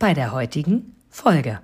[0.00, 1.60] bei der heutigen Folge.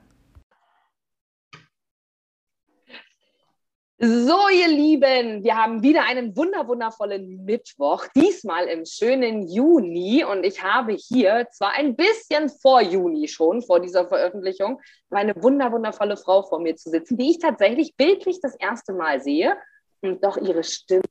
[3.99, 10.23] So, ihr Lieben, wir haben wieder einen wunderwundervollen Mittwoch, diesmal im schönen Juni.
[10.23, 16.19] Und ich habe hier zwar ein bisschen vor Juni schon, vor dieser Veröffentlichung, meine wunderwundervolle
[16.19, 19.57] Frau vor mir zu sitzen, die ich tatsächlich bildlich das erste Mal sehe
[20.03, 21.05] und doch ihre Stimme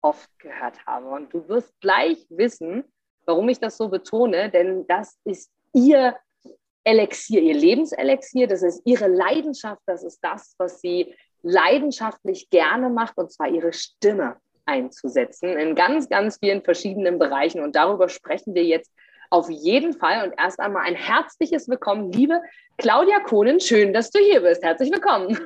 [0.00, 1.08] oft gehört habe.
[1.08, 2.84] Und du wirst gleich wissen,
[3.24, 6.16] warum ich das so betone, denn das ist ihr
[6.86, 13.18] Elixier, ihr Lebenselixier, das ist ihre Leidenschaft, das ist das, was sie leidenschaftlich gerne macht,
[13.18, 17.60] und zwar ihre Stimme einzusetzen in ganz, ganz vielen verschiedenen Bereichen.
[17.60, 18.92] Und darüber sprechen wir jetzt
[19.30, 20.26] auf jeden Fall.
[20.26, 22.40] Und erst einmal ein herzliches Willkommen, liebe
[22.78, 23.60] Claudia Kohnen.
[23.60, 24.62] Schön, dass du hier bist.
[24.62, 25.36] Herzlich willkommen.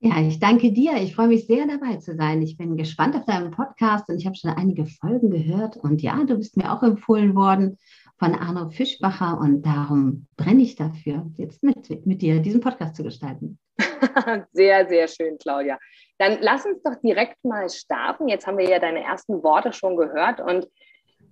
[0.00, 0.96] Ja, ich danke dir.
[0.96, 2.42] Ich freue mich sehr dabei zu sein.
[2.42, 5.78] Ich bin gespannt auf deinen Podcast und ich habe schon einige Folgen gehört.
[5.78, 7.78] Und ja, du bist mir auch empfohlen worden
[8.24, 13.02] von Arno Fischbacher und darum brenne ich dafür, jetzt mit, mit dir diesen Podcast zu
[13.02, 13.58] gestalten.
[14.52, 15.78] sehr, sehr schön, Claudia.
[16.16, 18.28] Dann lass uns doch direkt mal starten.
[18.28, 20.66] Jetzt haben wir ja deine ersten Worte schon gehört und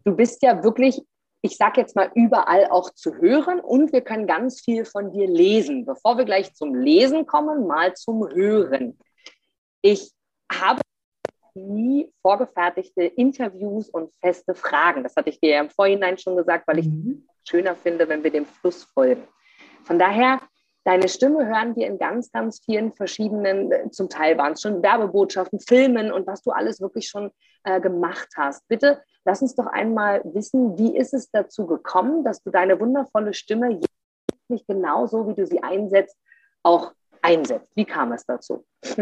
[0.05, 1.01] du bist ja wirklich,
[1.41, 5.27] ich sage jetzt mal, überall auch zu hören und wir können ganz viel von dir
[5.27, 5.87] lesen.
[5.87, 8.99] Bevor wir gleich zum Lesen kommen, mal zum Hören.
[9.81, 10.13] Ich
[10.53, 10.83] habe
[11.55, 15.03] nie vorgefertigte Interviews und feste Fragen.
[15.03, 17.27] Das hatte ich dir ja im Vorhinein schon gesagt, weil ich mhm.
[17.49, 19.23] schöner finde, wenn wir dem Fluss folgen.
[19.85, 20.41] Von daher
[20.85, 24.83] Deine Stimme hören wir in ganz, ganz vielen verschiedenen, äh, zum Teil waren es schon
[24.83, 27.31] Werbebotschaften, Filmen und was du alles wirklich schon
[27.63, 28.67] äh, gemacht hast.
[28.67, 33.33] Bitte lass uns doch einmal wissen, wie ist es dazu gekommen, dass du deine wundervolle
[33.33, 33.81] Stimme
[34.49, 36.17] nicht genau so, wie du sie einsetzt,
[36.65, 36.93] auch
[37.23, 37.71] einsetzt.
[37.77, 38.65] Wie kam es dazu?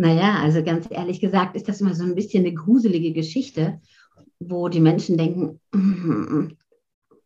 [0.00, 3.82] Naja, also ganz ehrlich gesagt, ist das immer so ein bisschen eine gruselige Geschichte,
[4.38, 5.60] wo die Menschen denken,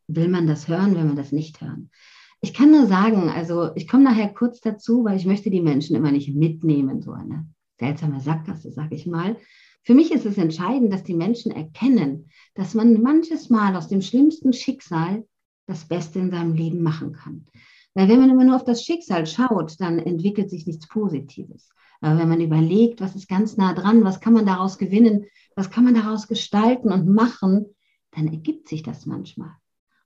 [0.09, 1.93] will man das hören, will man das nicht hören?
[2.41, 5.95] Ich kann nur sagen, also ich komme nachher kurz dazu, weil ich möchte die Menschen
[5.95, 7.47] immer nicht mitnehmen, so eine
[7.79, 9.37] seltsame Sackgasse, sage ich mal.
[9.85, 14.03] Für mich ist es entscheidend, dass die Menschen erkennen, dass man manches Mal aus dem
[14.03, 15.25] schlimmsten Schicksal
[15.69, 17.47] das Beste in seinem Leben machen kann.
[17.95, 21.69] Weil wenn man immer nur auf das Schicksal schaut, dann entwickelt sich nichts Positives.
[22.01, 25.71] Aber wenn man überlegt, was ist ganz nah dran, was kann man daraus gewinnen, was
[25.71, 27.67] kann man daraus gestalten und machen,
[28.11, 29.51] dann ergibt sich das manchmal.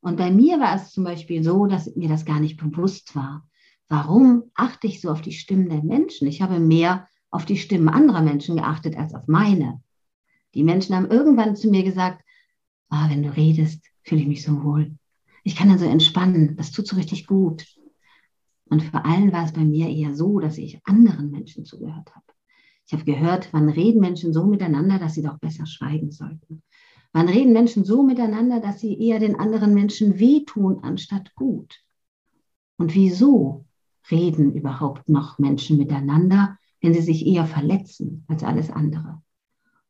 [0.00, 3.48] Und bei mir war es zum Beispiel so, dass mir das gar nicht bewusst war.
[3.88, 6.28] Warum achte ich so auf die Stimmen der Menschen?
[6.28, 9.80] Ich habe mehr auf die Stimmen anderer Menschen geachtet als auf meine.
[10.54, 12.22] Die Menschen haben irgendwann zu mir gesagt,
[12.90, 14.96] ah, wenn du redest, fühle ich mich so wohl.
[15.44, 17.64] Ich kann dann so entspannen, das tut so richtig gut.
[18.70, 22.26] Und vor allem war es bei mir eher so, dass ich anderen Menschen zugehört habe.
[22.86, 26.62] Ich habe gehört, wann reden Menschen so miteinander, dass sie doch besser schweigen sollten.
[27.12, 31.82] Wann reden Menschen so miteinander, dass sie eher den anderen Menschen wehtun, anstatt gut?
[32.76, 33.64] Und wieso
[34.10, 39.22] reden überhaupt noch Menschen miteinander, wenn sie sich eher verletzen als alles andere?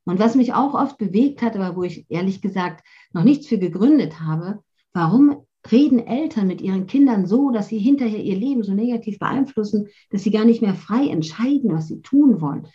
[0.05, 3.59] Und was mich auch oft bewegt hat, aber wo ich ehrlich gesagt noch nichts für
[3.59, 4.63] gegründet habe,
[4.93, 9.89] warum reden Eltern mit ihren Kindern so, dass sie hinterher ihr Leben so negativ beeinflussen,
[10.11, 12.67] dass sie gar nicht mehr frei entscheiden, was sie tun wollen.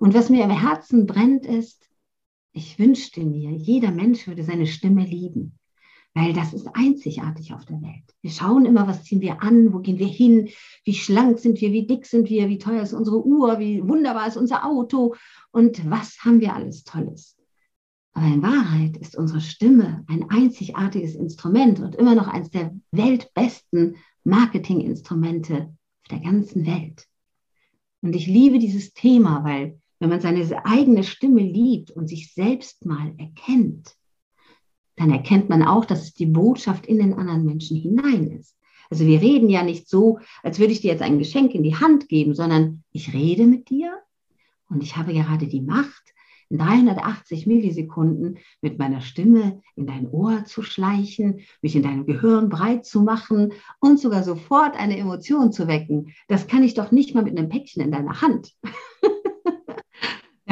[0.00, 1.88] Und was mir im Herzen brennt, ist,
[2.52, 5.58] ich wünschte mir, jeder Mensch würde seine Stimme lieben,
[6.12, 8.14] weil das ist einzigartig auf der Welt.
[8.20, 10.50] Wir schauen immer, was ziehen wir an, wo gehen wir hin,
[10.84, 14.28] wie schlank sind wir, wie dick sind wir, wie teuer ist unsere Uhr, wie wunderbar
[14.28, 15.14] ist unser Auto
[15.50, 17.38] und was haben wir alles Tolles.
[18.12, 23.96] Aber in Wahrheit ist unsere Stimme ein einzigartiges Instrument und immer noch eines der weltbesten
[24.24, 27.06] Marketinginstrumente auf der ganzen Welt.
[28.02, 32.84] Und ich liebe dieses Thema, weil wenn man seine eigene Stimme liebt und sich selbst
[32.84, 33.94] mal erkennt,
[34.96, 38.56] dann erkennt man auch, dass die Botschaft in den anderen Menschen hinein ist.
[38.90, 41.76] Also wir reden ja nicht so, als würde ich dir jetzt ein Geschenk in die
[41.76, 43.96] Hand geben, sondern ich rede mit dir
[44.68, 46.11] und ich habe gerade die Macht,
[46.58, 52.84] 380 Millisekunden mit meiner Stimme in dein Ohr zu schleichen, mich in deinem Gehirn breit
[52.84, 56.12] zu machen und sogar sofort eine Emotion zu wecken.
[56.28, 58.52] Das kann ich doch nicht mal mit einem Päckchen in deiner Hand.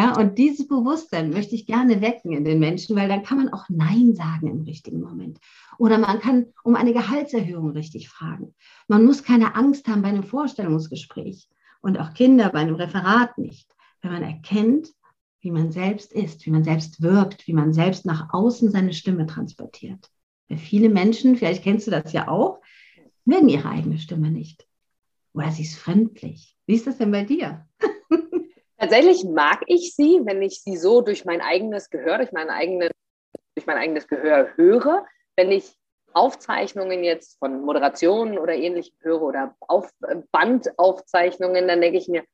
[0.01, 3.53] Ja, und dieses Bewusstsein möchte ich gerne wecken in den Menschen, weil dann kann man
[3.53, 5.39] auch Nein sagen im richtigen Moment.
[5.77, 8.55] Oder man kann um eine Gehaltserhöhung richtig fragen.
[8.89, 11.51] Man muss keine Angst haben bei einem Vorstellungsgespräch
[11.83, 13.69] und auch Kinder bei einem Referat nicht,
[14.01, 14.89] wenn man erkennt,
[15.41, 19.27] wie man selbst ist, wie man selbst wirkt, wie man selbst nach außen seine Stimme
[19.27, 20.11] transportiert.
[20.49, 22.61] Weil viele Menschen, vielleicht kennst du das ja auch,
[23.25, 24.67] mögen ihre eigene Stimme nicht.
[25.33, 26.57] Oder sie ist fremdlich.
[26.67, 27.67] Wie ist das denn bei dir?
[28.79, 32.91] Tatsächlich mag ich sie, wenn ich sie so durch mein eigenes Gehör, durch, mein eigene,
[33.55, 35.07] durch mein eigenes Gehör höre.
[35.37, 35.77] Wenn ich
[36.13, 39.91] Aufzeichnungen jetzt von Moderationen oder ähnlichem höre oder auf
[40.33, 42.25] Bandaufzeichnungen, dann denke ich mir,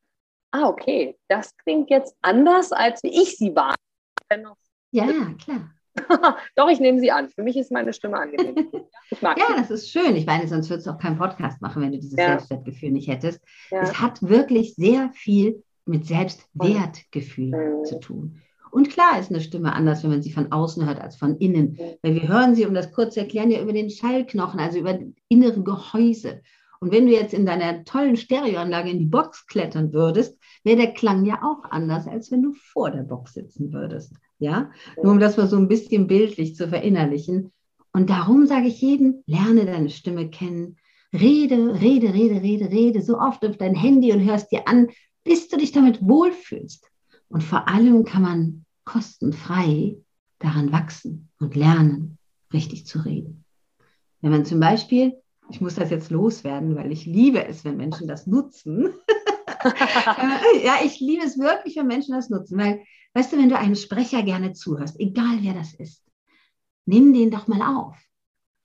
[0.57, 3.75] ah, okay, das klingt jetzt anders, als wie ich sie war.
[4.91, 5.07] Ja,
[5.43, 5.71] klar.
[6.57, 7.29] Doch, ich nehme sie an.
[7.29, 8.71] Für mich ist meine Stimme angenehm.
[9.11, 9.55] Ich mag ja, sie.
[9.57, 10.17] das ist schön.
[10.17, 12.27] Ich meine, sonst würdest du auch keinen Podcast machen, wenn du dieses ja.
[12.27, 13.41] Selbstwertgefühl nicht hättest.
[13.71, 13.83] Ja.
[13.83, 17.85] Es hat wirklich sehr viel mit Selbstwertgefühl mhm.
[17.85, 18.43] zu tun.
[18.71, 21.79] Und klar ist eine Stimme anders, wenn man sie von außen hört als von innen.
[21.79, 21.97] Mhm.
[22.03, 24.99] Weil wir hören sie, um das kurz zu erklären, ja über den Schallknochen, also über
[25.29, 26.43] innere Gehäuse.
[26.81, 30.95] Und wenn du jetzt in deiner tollen Stereoanlage in die Box klettern würdest, wäre der
[30.95, 34.13] Klang ja auch anders, als wenn du vor der Box sitzen würdest.
[34.39, 34.71] Ja,
[35.03, 37.53] nur um das mal so ein bisschen bildlich zu verinnerlichen.
[37.93, 40.77] Und darum sage ich jedem, lerne deine Stimme kennen.
[41.13, 44.89] Rede, rede, rede, rede, rede so oft auf dein Handy und hörst dir an,
[45.25, 46.91] bis du dich damit wohlfühlst.
[47.29, 49.97] Und vor allem kann man kostenfrei
[50.39, 52.19] daran wachsen und lernen,
[52.53, 53.45] richtig zu reden.
[54.21, 55.15] Wenn man zum Beispiel,
[55.51, 58.93] ich muss das jetzt loswerden, weil ich liebe es, wenn Menschen das nutzen.
[60.65, 62.81] ja, ich liebe es wirklich, wenn Menschen das nutzen, weil
[63.17, 66.05] Weißt du, wenn du einem Sprecher gerne zuhörst, egal wer das ist,
[66.85, 67.97] nimm den doch mal auf.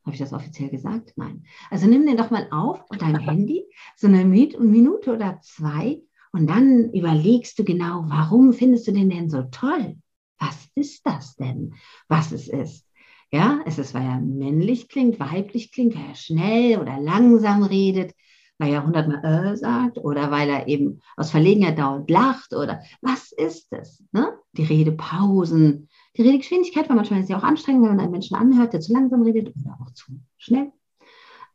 [0.03, 1.13] Habe ich das offiziell gesagt?
[1.15, 1.45] Nein.
[1.69, 3.63] Also nimm den doch mal auf auf deinem Handy,
[3.95, 6.01] so eine Minute oder zwei,
[6.33, 9.95] und dann überlegst du genau, warum findest du den denn so toll?
[10.37, 11.75] Was ist das denn,
[12.09, 12.85] was es ist?
[13.33, 18.13] Ja, es ist, weil er männlich klingt, weiblich klingt, weil er schnell oder langsam redet,
[18.57, 23.31] weil er hundertmal äh sagt oder weil er eben aus Verlegenheit dauernd lacht oder was
[23.31, 24.03] ist es?
[24.11, 24.37] Ne?
[24.51, 25.87] Die Redepausen,
[26.17, 28.91] die Redegeschwindigkeit, weil manchmal ist ja auch anstrengend, wenn man einen Menschen anhört, der zu
[28.91, 30.71] langsam redet oder auch zu schnell.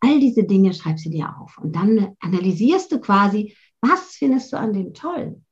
[0.00, 4.58] All diese Dinge schreibst du dir auf und dann analysierst du quasi, was findest du
[4.58, 5.43] an dem toll?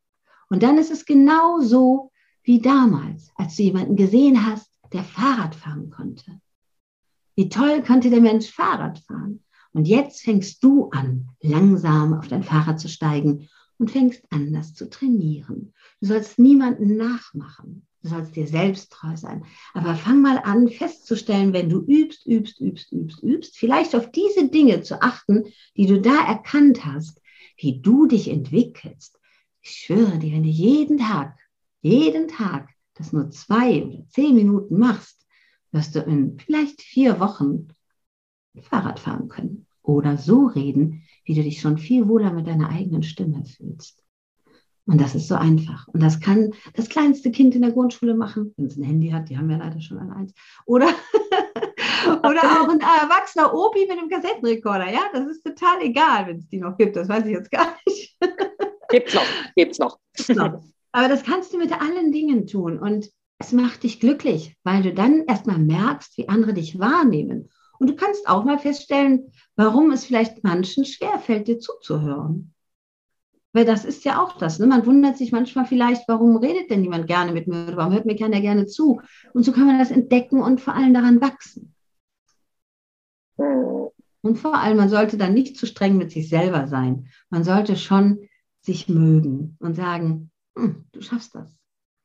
[0.48, 2.12] Und dann ist es genau so
[2.42, 6.40] wie damals, als du jemanden gesehen hast, der Fahrrad fahren konnte.
[7.36, 9.40] Wie toll konnte der Mensch Fahrrad fahren?
[9.72, 14.72] Und jetzt fängst du an, langsam auf dein Fahrrad zu steigen und fängst an, das
[14.72, 15.74] zu trainieren.
[16.00, 17.86] Du sollst niemanden nachmachen.
[18.02, 19.44] Du sollst dir selbst treu sein.
[19.72, 24.48] Aber fang mal an festzustellen, wenn du übst, übst, übst, übst, übst, vielleicht auf diese
[24.48, 25.44] Dinge zu achten,
[25.76, 27.20] die du da erkannt hast,
[27.56, 29.18] wie du dich entwickelst.
[29.62, 31.36] Ich schwöre dir, wenn du jeden Tag,
[31.80, 35.26] jeden Tag das nur zwei oder zehn Minuten machst,
[35.72, 37.68] wirst du in vielleicht vier Wochen
[38.60, 43.02] Fahrrad fahren können oder so reden, wie du dich schon viel wohler mit deiner eigenen
[43.02, 44.04] Stimme fühlst.
[44.86, 45.88] Und das ist so einfach.
[45.88, 49.30] Und das kann das kleinste Kind in der Grundschule machen, wenn es ein Handy hat,
[49.30, 50.34] die haben ja leider schon alle eins.
[50.66, 50.88] Oder,
[52.06, 54.92] oder auch ein erwachsener Opi mit einem Kassettenrekorder.
[54.92, 56.96] Ja, das ist total egal, wenn es die noch gibt.
[56.96, 58.16] Das weiß ich jetzt gar nicht.
[58.90, 59.26] Gibt's noch,
[59.56, 59.98] gibt's noch.
[60.94, 62.78] Aber das kannst du mit allen Dingen tun.
[62.78, 67.50] Und es macht dich glücklich, weil du dann erstmal merkst, wie andere dich wahrnehmen
[67.80, 72.54] und du kannst auch mal feststellen, warum es vielleicht manchen schwerfällt, dir zuzuhören.
[73.52, 74.60] Weil das ist ja auch das.
[74.60, 74.68] Ne?
[74.68, 78.06] Man wundert sich manchmal vielleicht, warum redet denn jemand gerne mit mir oder warum hört
[78.06, 79.00] mir keiner gerne zu?
[79.32, 81.74] Und so kann man das entdecken und vor allem daran wachsen.
[83.36, 87.08] Und vor allem, man sollte dann nicht zu streng mit sich selber sein.
[87.30, 88.28] Man sollte schon
[88.60, 91.56] sich mögen und sagen, hm, du schaffst das.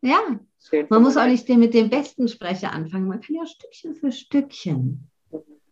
[0.00, 3.08] ja, Schön man muss auch nicht mit dem besten Sprecher anfangen.
[3.08, 5.08] Man kann ja Stückchen für Stückchen.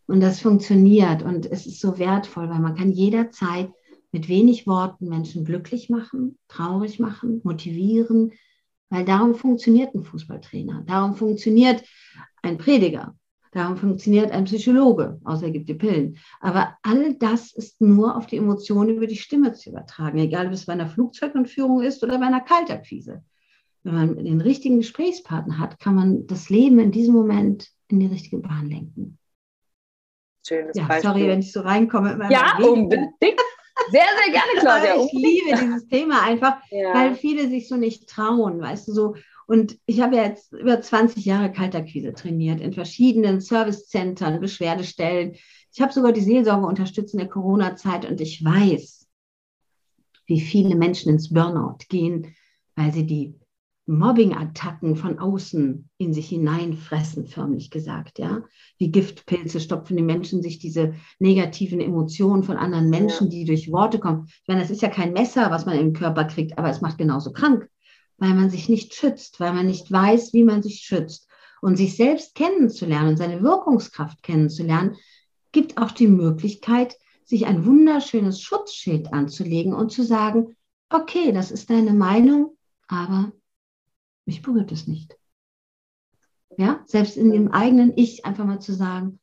[0.07, 3.71] Und das funktioniert und es ist so wertvoll, weil man kann jederzeit
[4.11, 8.33] mit wenig Worten Menschen glücklich machen, traurig machen, motivieren,
[8.89, 11.85] weil darum funktioniert ein Fußballtrainer, darum funktioniert
[12.43, 13.17] ein Prediger,
[13.53, 16.19] darum funktioniert ein Psychologe, außer er gibt die Pillen.
[16.41, 20.53] Aber all das ist nur auf die Emotionen über die Stimme zu übertragen, egal ob
[20.53, 23.23] es bei einer Flugzeugentführung ist oder bei einer Kaltakquise
[23.83, 28.07] wenn man den richtigen Gesprächspartner hat, kann man das Leben in diesem Moment in die
[28.07, 29.19] richtige Bahn lenken.
[30.47, 31.11] Schönes ja, Beispiel.
[31.11, 32.19] Sorry, wenn ich so reinkomme.
[32.31, 33.11] Ja, unbedingt.
[33.91, 35.05] Sehr, sehr gerne, Claudia.
[35.05, 36.95] ich liebe dieses Thema einfach, ja.
[36.95, 39.15] weil viele sich so nicht trauen, weißt du, so.
[39.51, 45.35] Und ich habe ja jetzt über 20 Jahre Kaltakquise trainiert, in verschiedenen Servicezentren, Beschwerdestellen.
[45.73, 49.09] Ich habe sogar die Seelsorge unterstützt in der Corona-Zeit und ich weiß,
[50.27, 52.33] wie viele Menschen ins Burnout gehen,
[52.77, 53.35] weil sie die
[53.87, 58.45] Mobbing-Attacken von außen in sich hineinfressen, förmlich gesagt, ja.
[58.79, 63.99] Wie Giftpilze stopfen die Menschen sich diese negativen Emotionen von anderen Menschen, die durch Worte
[63.99, 64.27] kommen.
[64.29, 66.99] Ich meine, das ist ja kein Messer, was man im Körper kriegt, aber es macht
[66.99, 67.69] genauso krank,
[68.21, 71.27] weil man sich nicht schützt, weil man nicht weiß, wie man sich schützt.
[71.63, 74.97] Und sich selbst kennenzulernen und seine Wirkungskraft kennenzulernen,
[75.53, 80.57] gibt auch die Möglichkeit, sich ein wunderschönes Schutzschild anzulegen und zu sagen,
[80.91, 82.57] okay, das ist deine Meinung,
[82.89, 83.33] aber
[84.27, 85.17] mich berührt es nicht.
[86.57, 89.19] Ja, selbst in dem eigenen Ich einfach mal zu sagen,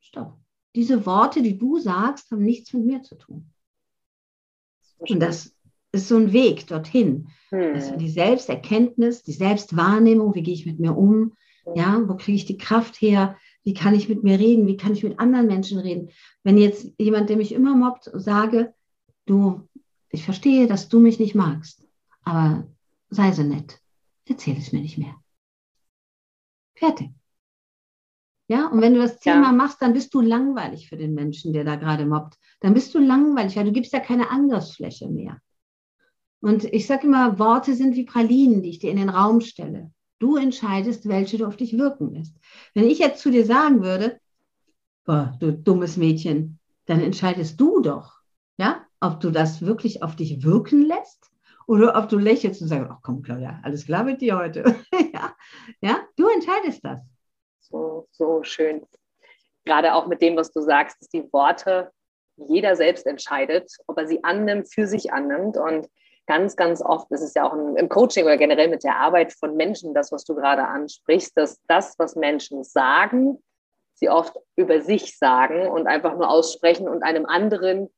[0.00, 0.38] stopp.
[0.74, 3.52] Diese Worte, die du sagst, haben nichts mit mir zu tun.
[4.98, 5.54] Und das
[5.92, 7.28] ist so ein Weg dorthin.
[7.50, 7.74] Hm.
[7.74, 11.34] Also die Selbsterkenntnis, die Selbstwahrnehmung, wie gehe ich mit mir um?
[11.74, 13.36] Ja, wo kriege ich die Kraft her?
[13.62, 14.66] Wie kann ich mit mir reden?
[14.66, 16.10] Wie kann ich mit anderen Menschen reden?
[16.42, 18.74] Wenn jetzt jemand, der mich immer mobbt, sage,
[19.26, 19.68] du,
[20.10, 21.86] ich verstehe, dass du mich nicht magst,
[22.24, 22.66] aber
[23.10, 23.78] sei so nett
[24.32, 25.14] erzähl es mir nicht mehr.
[26.74, 27.10] Fertig.
[28.48, 29.56] Ja, und wenn du das zehnmal ja.
[29.56, 32.38] machst, dann bist du langweilig für den Menschen, der da gerade mobbt.
[32.60, 35.40] Dann bist du langweilig, weil du gibst ja keine Angriffsfläche mehr.
[36.42, 39.92] Und ich sage immer, Worte sind wie Pralinen, die ich dir in den Raum stelle.
[40.18, 42.36] Du entscheidest, welche du auf dich wirken lässt.
[42.74, 44.20] Wenn ich jetzt zu dir sagen würde,
[45.04, 48.20] boah, du dummes Mädchen, dann entscheidest du doch,
[48.58, 51.30] ja, ob du das wirklich auf dich wirken lässt
[51.68, 54.64] oder ob du lächelst und sagst, ach komm, Claudia, alles klar mit dir heute.
[55.14, 55.34] ja?
[55.80, 57.00] ja, du entscheidest das.
[57.60, 58.84] So, so schön.
[59.64, 61.92] Gerade auch mit dem, was du sagst, dass die Worte
[62.36, 65.56] jeder selbst entscheidet, ob er sie annimmt, für sich annimmt.
[65.56, 65.88] Und
[66.26, 69.56] ganz, ganz oft ist es ja auch im Coaching oder generell mit der Arbeit von
[69.56, 73.42] Menschen, das, was du gerade ansprichst, dass das, was Menschen sagen,
[73.94, 77.88] sie oft über sich sagen und einfach nur aussprechen und einem anderen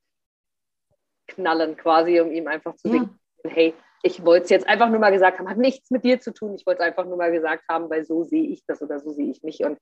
[1.29, 3.09] knallen quasi, um ihm einfach zu ja.
[3.45, 3.75] hey,
[4.05, 6.55] ich wollte es jetzt einfach nur mal gesagt haben, hat nichts mit dir zu tun.
[6.55, 9.13] Ich wollte es einfach nur mal gesagt haben, weil so sehe ich das oder so
[9.13, 9.65] sehe ich mich.
[9.65, 9.79] Und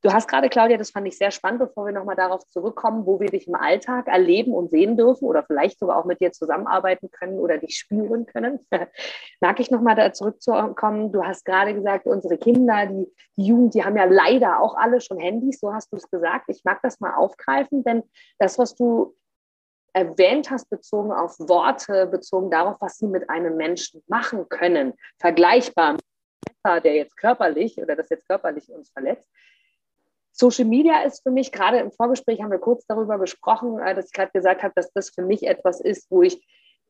[0.00, 3.20] du hast gerade, Claudia, das fand ich sehr spannend, bevor wir nochmal darauf zurückkommen, wo
[3.20, 7.10] wir dich im Alltag erleben und sehen dürfen oder vielleicht sogar auch mit dir zusammenarbeiten
[7.10, 8.60] können oder dich spüren können.
[9.42, 11.12] Mag ich nochmal da zurückzukommen?
[11.12, 15.02] Du hast gerade gesagt, unsere Kinder, die, die Jugend, die haben ja leider auch alle
[15.02, 16.46] schon Handys, so hast du es gesagt.
[16.48, 18.04] Ich mag das mal aufgreifen, denn
[18.38, 19.14] das, was du
[19.96, 25.94] erwähnt hast, bezogen auf Worte, bezogen darauf, was sie mit einem Menschen machen können, vergleichbar
[25.94, 26.02] mit
[26.66, 29.26] dem der jetzt körperlich oder das jetzt körperlich uns verletzt.
[30.32, 34.06] Social Media ist für mich, gerade im Vorgespräch haben wir kurz darüber gesprochen, äh, dass
[34.06, 36.44] ich gerade gesagt habe, dass das für mich etwas ist, wo ich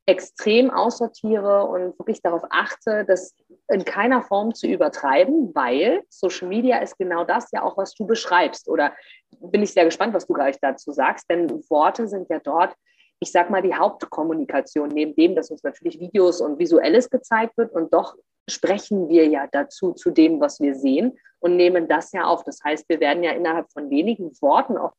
[0.06, 3.34] extrem aussortiere und wirklich darauf achte, das
[3.68, 8.06] in keiner Form zu übertreiben, weil Social Media ist genau das ja auch, was du
[8.06, 8.68] beschreibst.
[8.68, 8.92] Oder
[9.40, 12.74] bin ich sehr gespannt, was du gleich dazu sagst, denn Worte sind ja dort
[13.20, 17.72] ich sag mal, die Hauptkommunikation, neben dem, dass uns natürlich Videos und Visuelles gezeigt wird
[17.72, 18.14] und doch
[18.48, 22.44] sprechen wir ja dazu, zu dem, was wir sehen und nehmen das ja auf.
[22.44, 24.92] Das heißt, wir werden ja innerhalb von wenigen Worten auch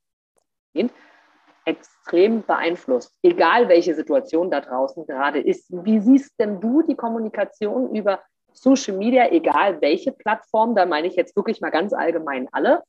[1.66, 5.66] extrem beeinflusst, egal welche Situation da draußen gerade ist.
[5.70, 8.22] Wie siehst denn du die Kommunikation über
[8.54, 12.84] Social Media, egal welche Plattform, da meine ich jetzt wirklich mal ganz allgemein alle,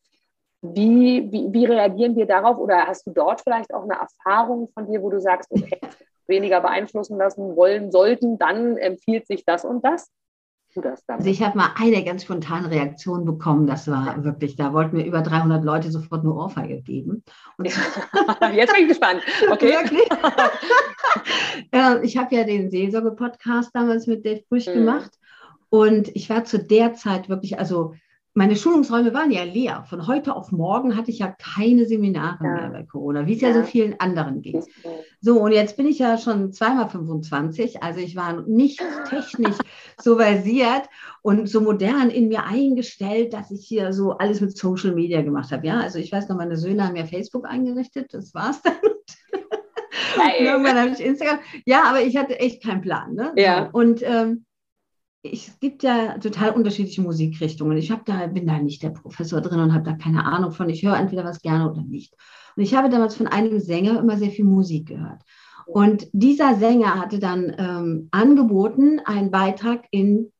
[0.62, 2.58] wie, wie, wie reagieren wir darauf?
[2.58, 5.78] Oder hast du dort vielleicht auch eine Erfahrung von dir, wo du sagst, okay,
[6.26, 10.10] weniger beeinflussen lassen wollen sollten, dann empfiehlt sich das und das?
[10.74, 13.66] Das also ich habe mal eine ganz spontane Reaktion bekommen.
[13.66, 17.24] Das war wirklich, da wollten mir über 300 Leute sofort eine Ohrfeige geben.
[17.58, 19.22] Jetzt bin ich gespannt.
[19.50, 19.74] Okay.
[22.02, 24.74] ich habe ja den Seelsorge-Podcast damals mit Dave Brüch mhm.
[24.74, 25.10] gemacht.
[25.70, 27.94] Und ich war zu der Zeit wirklich, also
[28.38, 29.85] meine Schulungsräume waren ja leer.
[29.90, 32.54] Von heute auf morgen hatte ich ja keine Seminare ja.
[32.54, 33.49] mehr bei Corona, wie es ja.
[33.49, 33.54] ja.
[33.54, 34.62] so vielen anderen ging.
[35.21, 38.80] So, und jetzt bin ich ja schon zweimal 25, also ich war nicht
[39.11, 39.57] technisch
[40.00, 40.88] so versiert
[41.23, 45.50] und so modern in mir eingestellt, dass ich hier so alles mit Social Media gemacht
[45.50, 45.66] habe.
[45.66, 48.75] Ja, also ich weiß noch, meine Söhne haben ja Facebook eingerichtet, das war's dann.
[50.38, 51.40] irgendwann habe ich Instagram.
[51.64, 53.14] Ja, aber ich hatte echt keinen Plan.
[53.14, 53.33] Ne?
[53.37, 53.68] Ja.
[53.73, 54.45] Und ähm,
[55.32, 57.76] es gibt ja total unterschiedliche Musikrichtungen.
[57.76, 60.68] Ich da, bin da nicht der Professor drin und habe da keine Ahnung von.
[60.68, 62.14] Ich höre entweder was gerne oder nicht.
[62.56, 65.23] Und ich habe damals von einem Sänger immer sehr viel Musik gehört.
[65.66, 70.32] Und dieser Sänger hatte dann ähm, angeboten, einen Beitrag in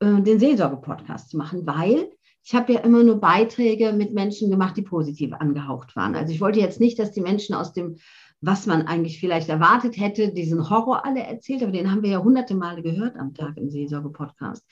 [0.00, 2.10] äh, den Seelsorge-Podcast zu machen, weil
[2.44, 6.14] ich habe ja immer nur Beiträge mit Menschen gemacht, die positiv angehaucht waren.
[6.14, 7.96] Also ich wollte jetzt nicht, dass die Menschen aus dem
[8.40, 12.22] was man eigentlich vielleicht erwartet hätte, diesen Horror alle erzählt, aber den haben wir ja
[12.22, 14.64] hunderte Male gehört am Tag im Seelsorge-Podcast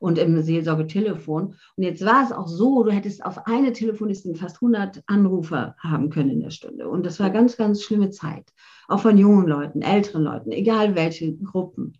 [0.00, 1.54] und im Seelsorgetelefon.
[1.76, 6.10] Und jetzt war es auch so, du hättest auf eine Telefonistin fast 100 Anrufer haben
[6.10, 6.88] können in der Stunde.
[6.88, 8.50] Und das war ganz, ganz schlimme Zeit.
[8.88, 11.98] Auch von jungen Leuten, älteren Leuten, egal welche Gruppen.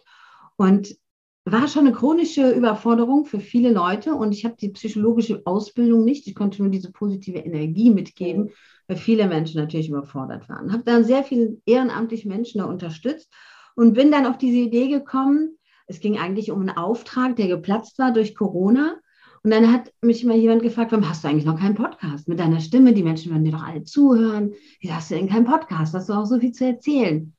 [0.56, 0.96] Und
[1.44, 6.26] war schon eine chronische Überforderung für viele Leute und ich habe die psychologische Ausbildung nicht.
[6.26, 8.50] Ich konnte nur diese positive Energie mitgeben,
[8.86, 10.72] weil viele Menschen natürlich überfordert waren.
[10.72, 13.32] Habe dann sehr viele ehrenamtliche Menschen da unterstützt
[13.74, 15.56] und bin dann auf diese Idee gekommen.
[15.86, 18.96] Es ging eigentlich um einen Auftrag, der geplatzt war durch Corona.
[19.42, 22.28] Und dann hat mich mal jemand gefragt, warum hast du eigentlich noch keinen Podcast?
[22.28, 24.52] Mit deiner Stimme, die Menschen werden dir doch alle zuhören.
[24.80, 25.94] Wie hast du denn keinen Podcast?
[25.94, 27.32] Hast du auch so viel zu erzählen?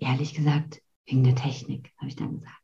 [0.00, 2.63] Ehrlich gesagt, wegen der Technik, habe ich dann gesagt.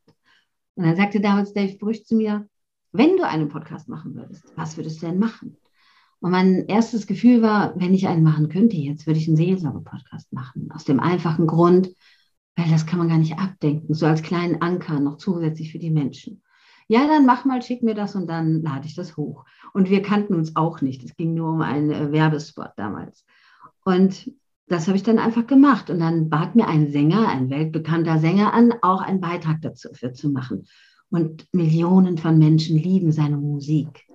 [0.80, 2.49] Und dann sagte damals Dave Brüch zu mir,
[2.92, 5.56] wenn du einen Podcast machen würdest, was würdest du denn machen?
[6.20, 10.32] Und mein erstes Gefühl war, wenn ich einen machen könnte, jetzt würde ich einen Seelsorge-Podcast
[10.32, 10.70] machen.
[10.75, 11.94] Aus dem einfachen Grund,
[12.56, 15.90] weil das kann man gar nicht abdenken, so als kleinen Anker noch zusätzlich für die
[15.90, 16.42] Menschen
[16.90, 19.44] ja, dann mach mal, schick mir das und dann lade ich das hoch.
[19.72, 21.04] Und wir kannten uns auch nicht.
[21.04, 23.25] Es ging nur um einen äh, Werbespot damals.
[23.84, 24.32] Und
[24.70, 25.90] das habe ich dann einfach gemacht.
[25.90, 30.30] Und dann bat mir ein Sänger, ein weltbekannter Sänger an, auch einen Beitrag dafür zu
[30.30, 30.66] machen.
[31.10, 34.06] Und Millionen von Menschen lieben seine Musik.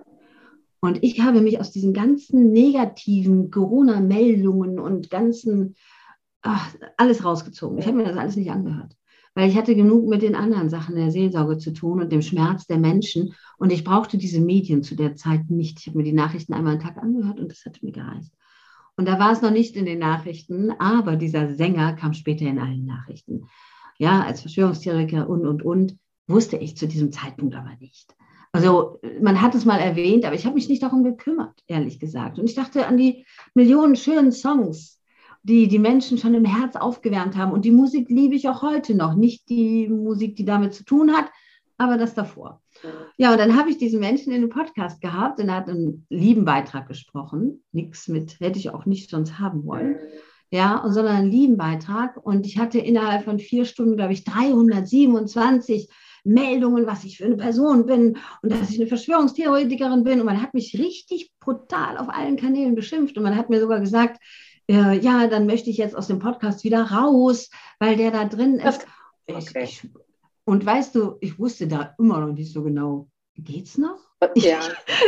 [0.80, 5.74] Und ich habe mich aus diesen ganzen negativen Corona-Meldungen und ganzen
[6.42, 7.78] ach, alles rausgezogen.
[7.78, 8.96] Ich habe mir das alles nicht angehört
[9.36, 12.66] weil ich hatte genug mit den anderen Sachen der Seelsorge zu tun und dem Schmerz
[12.66, 13.34] der Menschen.
[13.58, 15.78] Und ich brauchte diese Medien zu der Zeit nicht.
[15.78, 18.32] Ich habe mir die Nachrichten einmal am Tag angehört und das hat mir gereicht.
[18.96, 22.58] Und da war es noch nicht in den Nachrichten, aber dieser Sänger kam später in
[22.58, 23.46] allen Nachrichten.
[23.98, 28.14] Ja, als Verschwörungstheoretiker und, und, und, wusste ich zu diesem Zeitpunkt aber nicht.
[28.52, 32.38] Also man hat es mal erwähnt, aber ich habe mich nicht darum gekümmert, ehrlich gesagt.
[32.38, 35.00] Und ich dachte an die Millionen schönen Songs,
[35.42, 37.52] die die Menschen schon im Herz aufgewärmt haben.
[37.52, 39.14] Und die Musik liebe ich auch heute noch.
[39.14, 41.26] Nicht die Musik, die damit zu tun hat,
[41.78, 42.62] aber das davor.
[43.16, 46.06] Ja, und dann habe ich diesen Menschen in einem Podcast gehabt und er hat einen
[46.08, 47.62] lieben Beitrag gesprochen.
[47.72, 49.98] Nichts mit, hätte ich auch nicht sonst haben wollen.
[50.50, 52.16] Ja, sondern einen lieben Beitrag.
[52.16, 55.88] Und ich hatte innerhalb von vier Stunden, glaube ich, 327
[56.24, 60.20] Meldungen, was ich für eine Person bin und dass ich eine Verschwörungstheoretikerin bin.
[60.20, 63.16] Und man hat mich richtig brutal auf allen Kanälen beschimpft.
[63.16, 64.22] Und man hat mir sogar gesagt,
[64.68, 68.54] äh, ja, dann möchte ich jetzt aus dem Podcast wieder raus, weil der da drin
[68.54, 68.86] ist.
[69.28, 69.38] Okay.
[69.38, 69.90] Ich, ich,
[70.46, 73.98] und weißt du, ich wusste da immer noch nicht so genau, geht's noch?
[74.36, 74.60] Ja,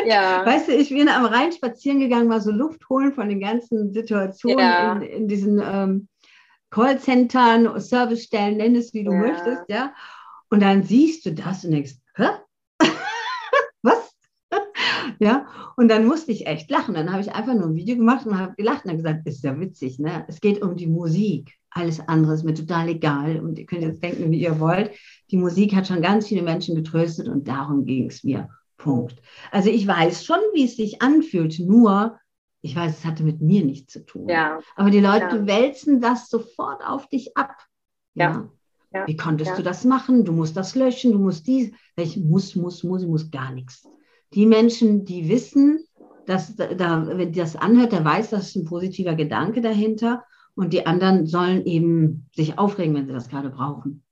[0.05, 0.43] ja.
[0.47, 3.93] Weißt du, ich bin am Rhein spazieren gegangen, mal so Luft holen von den ganzen
[3.93, 4.93] Situationen ja.
[4.95, 6.09] in, in, diesen ähm,
[6.71, 9.19] Callcentern, Servicestellen, nenn es wie du ja.
[9.19, 9.95] möchtest, ja.
[10.51, 12.29] Und dann siehst du das und denkst, hä?
[15.21, 15.47] Ja,
[15.77, 16.95] und dann musste ich echt lachen.
[16.95, 19.45] Dann habe ich einfach nur ein Video gemacht und habe gelacht und habe gesagt, ist
[19.45, 20.25] ja witzig, ne?
[20.29, 21.55] Es geht um die Musik.
[21.71, 23.41] Alles andere ist mir total egal.
[23.41, 24.91] Und ihr könnt jetzt denken, wie ihr wollt.
[25.31, 28.49] Die Musik hat schon ganz viele Menschen getröstet und darum ging es mir.
[28.77, 29.21] Punkt.
[29.51, 32.19] Also ich weiß schon, wie es sich anfühlt, nur
[32.61, 34.29] ich weiß, es hatte mit mir nichts zu tun.
[34.29, 34.61] Ja.
[34.75, 35.47] Aber die Leute ja.
[35.47, 37.57] wälzen das sofort auf dich ab.
[38.15, 38.49] Ja.
[38.93, 39.07] ja.
[39.07, 40.25] Wie konntest du das machen?
[40.25, 41.73] Du musst das löschen, du musst dies.
[41.97, 43.87] Ich muss, muss, muss, ich muss gar nichts
[44.35, 45.85] die Menschen, die wissen,
[46.27, 50.25] dass da, wenn das anhört, der weiß, das ist ein positiver Gedanke dahinter.
[50.55, 54.03] Und die anderen sollen eben sich aufregen, wenn sie das gerade brauchen.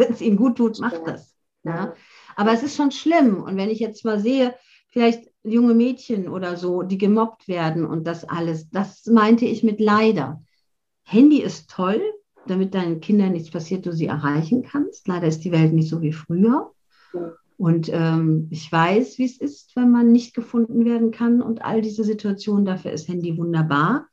[0.00, 1.36] Wenn es ihnen gut tut, macht das.
[1.62, 1.94] Ja?
[2.36, 3.42] Aber es ist schon schlimm.
[3.42, 4.54] Und wenn ich jetzt mal sehe,
[4.88, 9.80] vielleicht junge Mädchen oder so, die gemobbt werden und das alles, das meinte ich mit
[9.80, 10.42] leider.
[11.02, 12.00] Handy ist toll,
[12.46, 15.06] damit deinen Kindern nichts passiert, du sie erreichen kannst.
[15.08, 16.72] Leider ist die Welt nicht so wie früher.
[17.56, 21.82] Und ähm, ich weiß, wie es ist, wenn man nicht gefunden werden kann und all
[21.82, 22.64] diese Situationen.
[22.64, 24.06] Dafür ist Handy wunderbar.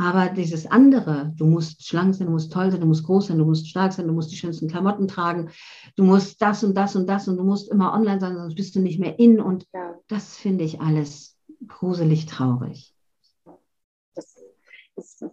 [0.00, 3.38] Aber dieses andere, du musst schlank sein, du musst toll sein, du musst groß sein,
[3.38, 5.50] du musst stark sein, du musst die schönsten Klamotten tragen,
[5.96, 8.74] du musst das und das und das und du musst immer online sein, sonst bist
[8.74, 9.40] du nicht mehr in.
[9.40, 9.94] Und ja.
[10.08, 11.36] das finde ich alles
[11.68, 12.94] gruselig traurig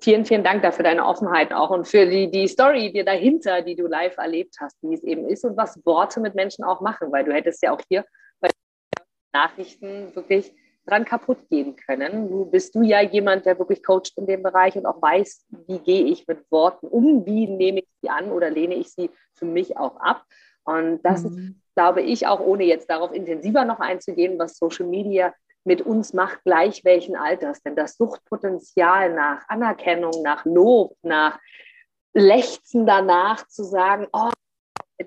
[0.01, 3.75] vielen, vielen Dank dafür deine Offenheit auch und für die, die Story die dahinter, die
[3.75, 7.11] du live erlebt hast, wie es eben ist und was Worte mit Menschen auch machen,
[7.11, 8.05] weil du hättest ja auch hier
[8.39, 8.49] bei
[9.33, 10.53] Nachrichten wirklich
[10.87, 12.29] dran kaputt gehen können.
[12.29, 15.79] Du bist du ja jemand, der wirklich coacht in dem Bereich und auch weiß, wie
[15.79, 19.45] gehe ich mit Worten um, wie nehme ich sie an oder lehne ich sie für
[19.45, 20.23] mich auch ab.
[20.63, 21.27] Und das mhm.
[21.27, 26.13] ist, glaube ich, auch ohne jetzt darauf intensiver noch einzugehen, was Social Media mit uns
[26.13, 27.61] macht, gleich welchen Alters.
[27.61, 31.39] Denn das Suchtpotenzial nach Anerkennung, nach Lob, nach
[32.13, 34.31] Lechzen danach zu sagen, oh,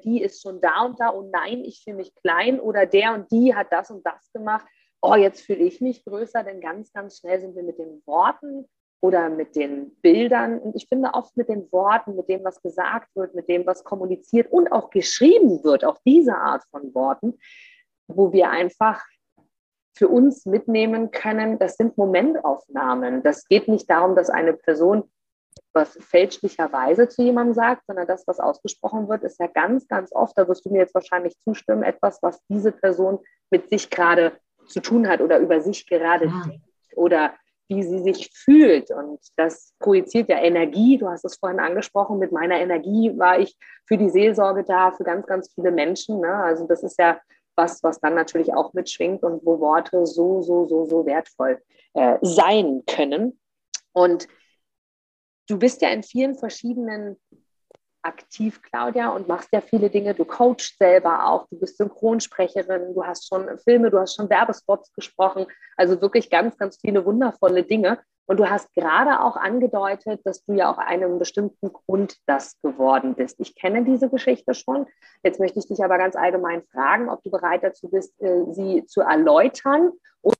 [0.05, 3.31] die ist schon da und da und nein, ich fühle mich klein oder der und
[3.33, 4.65] die hat das und das gemacht.
[5.03, 8.67] Oh, jetzt fühle ich mich größer, denn ganz, ganz schnell sind wir mit den Worten
[9.03, 13.09] oder mit den Bildern und ich finde oft mit den Worten, mit dem, was gesagt
[13.15, 17.39] wird, mit dem, was kommuniziert und auch geschrieben wird, auch diese Art von Worten,
[18.09, 19.03] wo wir einfach
[19.97, 23.23] für uns mitnehmen können, das sind Momentaufnahmen.
[23.23, 25.05] Das geht nicht darum, dass eine Person
[25.73, 30.37] was fälschlicherweise zu jemandem sagt, sondern das, was ausgesprochen wird, ist ja ganz, ganz oft,
[30.37, 34.33] da wirst du mir jetzt wahrscheinlich zustimmen, etwas, was diese Person mit sich gerade
[34.71, 36.43] zu tun hat oder über sich gerade ja.
[36.47, 36.65] denkt
[36.97, 37.35] oder
[37.69, 38.91] wie sie sich fühlt.
[38.91, 40.99] Und das projiziert ja Energie.
[40.99, 43.57] Du hast es vorhin angesprochen, mit meiner Energie war ich
[43.87, 46.21] für die Seelsorge da, für ganz, ganz viele Menschen.
[46.21, 46.35] Ne?
[46.35, 47.21] Also das ist ja
[47.55, 51.63] was, was dann natürlich auch mitschwingt und wo Worte so, so, so, so wertvoll
[51.95, 53.39] äh, sein können.
[53.93, 54.27] Und
[55.49, 57.17] du bist ja in vielen verschiedenen
[58.03, 60.15] aktiv, Claudia, und machst ja viele Dinge.
[60.15, 64.93] Du coachst selber auch, du bist Synchronsprecherin, du hast schon Filme, du hast schon Werbespots
[64.93, 65.47] gesprochen.
[65.77, 67.99] Also wirklich ganz, ganz viele wundervolle Dinge.
[68.27, 73.17] Und du hast gerade auch angedeutet, dass du ja auch einem bestimmten Grund das geworden
[73.17, 73.41] bist.
[73.41, 74.87] Ich kenne diese Geschichte schon.
[75.25, 78.87] Jetzt möchte ich dich aber ganz allgemein fragen, ob du bereit dazu bist, äh, sie
[78.87, 79.91] zu erläutern
[80.23, 80.37] oder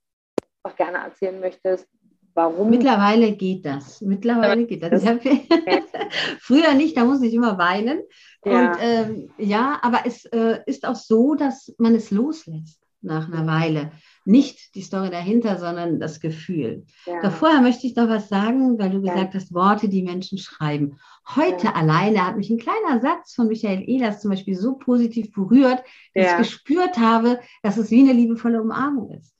[0.63, 1.85] auch gerne erzählen möchtest,
[2.33, 2.69] Warum?
[2.69, 4.01] Mittlerweile geht das.
[4.01, 5.03] Mittlerweile geht das.
[5.03, 5.03] das
[6.39, 8.01] Früher nicht, da muss ich immer weinen.
[8.45, 8.71] Ja.
[8.71, 13.47] Und ähm, ja, aber es äh, ist auch so, dass man es loslässt nach einer
[13.47, 13.91] Weile.
[14.25, 16.85] Nicht die Story dahinter, sondern das Gefühl.
[17.05, 17.21] Ja.
[17.21, 19.39] Doch vorher möchte ich noch was sagen, weil du gesagt ja.
[19.39, 20.97] hast, Worte, die Menschen schreiben.
[21.35, 21.73] Heute ja.
[21.73, 26.31] alleine hat mich ein kleiner Satz von Michael Ehlers zum Beispiel so positiv berührt, dass
[26.31, 29.35] ich gespürt habe, dass es wie eine liebevolle Umarmung ist.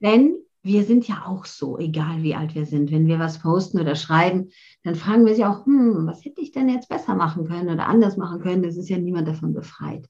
[0.00, 0.36] Denn
[0.68, 2.92] wir sind ja auch so, egal wie alt wir sind.
[2.92, 4.50] Wenn wir was posten oder schreiben,
[4.84, 7.88] dann fragen wir sich auch, hm, was hätte ich denn jetzt besser machen können oder
[7.88, 8.62] anders machen können?
[8.62, 10.06] Das ist ja niemand davon befreit.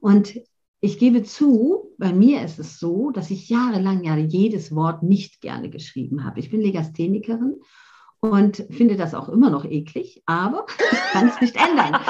[0.00, 0.38] Und
[0.80, 5.40] ich gebe zu, bei mir ist es so, dass ich jahrelang ja jedes Wort nicht
[5.40, 6.38] gerne geschrieben habe.
[6.38, 7.56] Ich bin Legasthenikerin
[8.20, 12.00] und finde das auch immer noch eklig, aber ich kann es nicht ändern.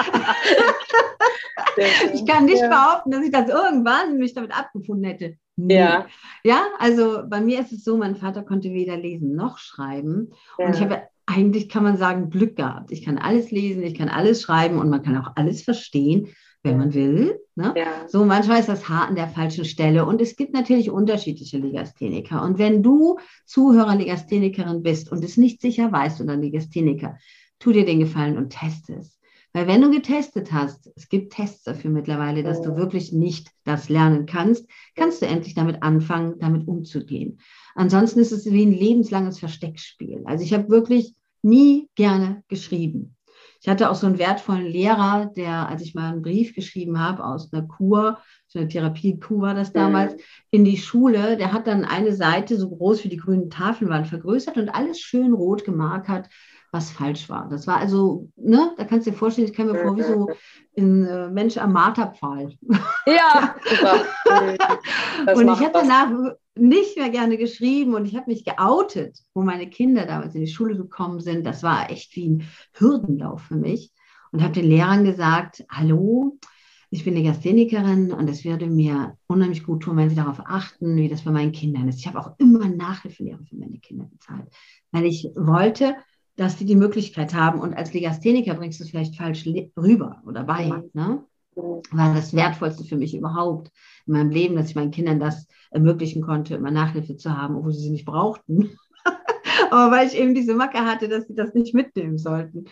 [2.12, 2.68] ich kann nicht ja.
[2.68, 5.38] behaupten, dass ich das irgendwann mich damit abgefunden hätte.
[5.56, 5.78] Nee.
[5.78, 6.06] Ja.
[6.44, 10.30] Ja, also bei mir ist es so, mein Vater konnte weder lesen noch schreiben.
[10.58, 10.66] Ja.
[10.66, 12.92] Und ich habe eigentlich, kann man sagen, Glück gehabt.
[12.92, 16.28] Ich kann alles lesen, ich kann alles schreiben und man kann auch alles verstehen,
[16.62, 17.40] wenn man will.
[17.56, 17.74] Ne?
[17.76, 18.06] Ja.
[18.06, 20.06] So, manchmal ist das Haar an der falschen Stelle.
[20.06, 22.42] Und es gibt natürlich unterschiedliche Legastheniker.
[22.42, 27.16] Und wenn du Zuhörer Legasthenikerin bist und es nicht sicher weißt oder Legastheniker,
[27.58, 29.15] tu dir den Gefallen und teste es.
[29.56, 33.88] Weil wenn du getestet hast, es gibt Tests dafür mittlerweile, dass du wirklich nicht das
[33.88, 37.40] lernen kannst, kannst du endlich damit anfangen, damit umzugehen.
[37.74, 40.20] Ansonsten ist es wie ein lebenslanges Versteckspiel.
[40.26, 43.16] Also ich habe wirklich nie gerne geschrieben.
[43.62, 47.24] Ich hatte auch so einen wertvollen Lehrer, der, als ich mal einen Brief geschrieben habe
[47.24, 50.16] aus einer Kur, so eine Therapie-Kur war das damals,
[50.50, 54.04] in die Schule, der hat dann eine Seite so groß wie die grünen Tafeln waren
[54.04, 56.28] vergrößert und alles schön rot gemarkert
[56.72, 57.48] was falsch war.
[57.48, 60.28] Das war also, ne, da kannst du dir vorstellen, ich kann mir vor wie so
[60.76, 62.54] ein äh, Mensch am Marterpfahl.
[63.06, 65.36] Ja, super.
[65.36, 66.10] und ich habe danach
[66.56, 70.52] nicht mehr gerne geschrieben und ich habe mich geoutet, wo meine Kinder damals in die
[70.52, 71.46] Schule gekommen sind.
[71.46, 73.92] Das war echt wie ein Hürdenlauf für mich
[74.32, 76.38] und habe den Lehrern gesagt, hallo,
[76.90, 80.96] ich bin eine Gasthenikerin und es würde mir unheimlich gut tun, wenn Sie darauf achten,
[80.96, 81.98] wie das bei meinen Kindern ist.
[81.98, 84.48] Ich habe auch immer Nachhilfelehre für meine Kinder bezahlt,
[84.92, 85.96] weil ich wollte,
[86.36, 87.60] dass die die Möglichkeit haben.
[87.60, 89.46] Und als Legastheniker bringst du es vielleicht falsch
[89.76, 90.70] rüber oder bei.
[90.92, 91.24] Ne?
[91.54, 93.70] War das Wertvollste für mich überhaupt
[94.06, 97.72] in meinem Leben, dass ich meinen Kindern das ermöglichen konnte, immer Nachhilfe zu haben, obwohl
[97.72, 98.76] sie sie nicht brauchten.
[99.70, 102.66] Aber weil ich eben diese Macke hatte, dass sie das nicht mitnehmen sollten.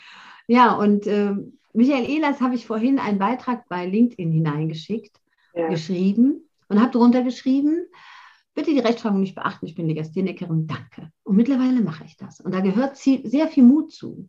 [0.46, 1.34] Ja, und äh,
[1.72, 5.20] Michael Ehlers habe ich vorhin einen Beitrag bei LinkedIn hineingeschickt,
[5.54, 5.68] ja.
[5.68, 7.86] geschrieben und habe darunter geschrieben,
[8.54, 11.10] bitte die Rechtschreibung nicht beachten, ich bin Legasthenikerin, danke.
[11.24, 12.40] Und mittlerweile mache ich das.
[12.40, 14.28] Und da gehört sehr viel Mut zu,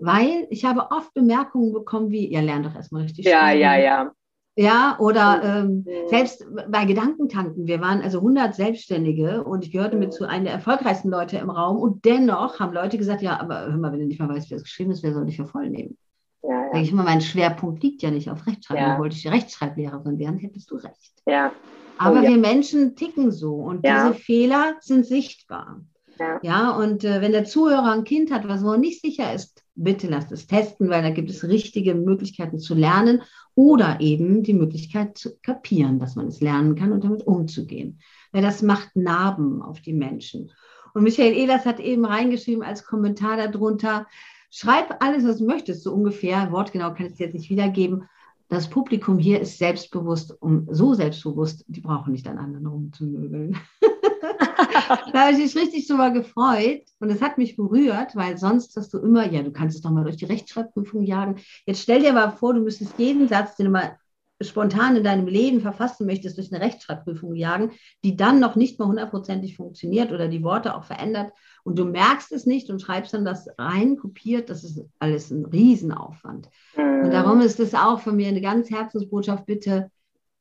[0.00, 3.60] weil ich habe oft Bemerkungen bekommen wie, ja, lern doch erstmal richtig ja, schreiben.
[3.60, 4.12] Ja, ja, ja.
[4.58, 7.66] Ja, oder ähm, selbst bei Gedankentanken.
[7.66, 11.50] Wir waren also 100 Selbstständige und ich gehörte mit zu einem der erfolgreichsten Leute im
[11.50, 11.76] Raum.
[11.76, 14.54] Und dennoch haben Leute gesagt, ja, aber hör mal, wenn du nicht mal weißt, wie
[14.54, 15.98] das geschrieben ist, wer soll dich für voll nehmen?
[16.42, 16.68] Ja, ja.
[16.72, 18.82] Sag ich immer, mein Schwerpunkt liegt ja nicht auf Rechtschreibung.
[18.82, 18.98] Ja.
[18.98, 21.12] Wollte ich Rechtschreiblehrerin werden, hättest du recht.
[21.26, 21.52] Ja.
[21.98, 22.30] Aber oh, ja.
[22.30, 24.08] wir Menschen ticken so und ja.
[24.08, 25.80] diese Fehler sind sichtbar.
[26.18, 29.64] Ja, ja und äh, wenn der Zuhörer ein Kind hat, was noch nicht sicher ist,
[29.74, 33.22] bitte lasst es testen, weil da gibt es richtige Möglichkeiten zu lernen
[33.54, 38.00] oder eben die Möglichkeit zu kapieren, dass man es lernen kann und damit umzugehen.
[38.32, 40.50] Weil das macht Narben auf die Menschen.
[40.94, 44.06] Und Michael Ehlers hat eben reingeschrieben als Kommentar darunter,
[44.50, 48.08] schreib alles, was du möchtest, so ungefähr, wortgenau kann ich es jetzt nicht wiedergeben,
[48.48, 53.56] das Publikum hier ist selbstbewusst, um so selbstbewusst, die brauchen nicht an anderen rumzumöbeln.
[55.12, 58.94] da habe ich mich richtig drüber gefreut und es hat mich berührt, weil sonst hast
[58.94, 61.36] du immer, ja, du kannst es doch mal durch die Rechtschreibprüfung jagen.
[61.66, 63.98] Jetzt stell dir mal vor, du müsstest jeden Satz, den du mal
[64.40, 67.72] spontan in deinem Leben verfassen möchtest, durch eine Rechtschreibprüfung jagen,
[68.04, 71.32] die dann noch nicht mal hundertprozentig funktioniert oder die Worte auch verändert
[71.64, 75.46] und du merkst es nicht und schreibst dann das rein, kopiert, das ist alles ein
[75.46, 76.48] Riesenaufwand.
[76.76, 79.90] Und darum ist es auch von mir eine ganz Herzensbotschaft, bitte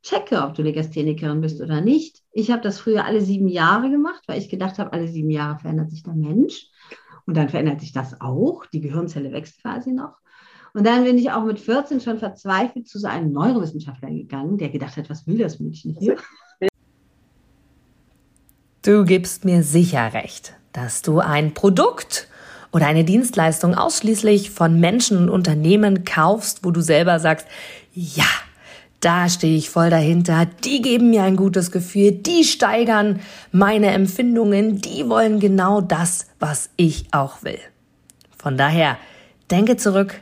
[0.04, 2.22] checke, ob du Legasthenikerin bist oder nicht.
[2.32, 5.58] Ich habe das früher alle sieben Jahre gemacht, weil ich gedacht habe, alle sieben Jahre
[5.60, 6.68] verändert sich der Mensch.
[7.26, 8.68] Und dann verändert sich das auch.
[8.68, 10.18] Die Gehirnzelle wächst quasi noch.
[10.76, 14.68] Und dann bin ich auch mit 14 schon verzweifelt zu so einem Neurowissenschaftler gegangen, der
[14.68, 16.18] gedacht hat, was will das Mädchen hier?
[18.82, 22.28] Du gibst mir sicher recht, dass du ein Produkt
[22.74, 27.48] oder eine Dienstleistung ausschließlich von Menschen und Unternehmen kaufst, wo du selber sagst,
[27.94, 28.28] ja,
[29.00, 33.22] da stehe ich voll dahinter, die geben mir ein gutes Gefühl, die steigern
[33.54, 37.60] meine Empfindungen, die wollen genau das, was ich auch will.
[38.38, 38.98] Von daher,
[39.50, 40.22] denke zurück